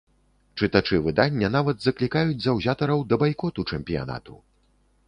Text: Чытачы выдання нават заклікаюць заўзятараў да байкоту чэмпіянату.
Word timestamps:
Чытачы 0.61 0.99
выдання 1.07 1.51
нават 1.57 1.77
заклікаюць 1.89 2.41
заўзятараў 2.47 3.05
да 3.13 3.23
байкоту 3.27 3.69
чэмпіянату. 3.75 4.33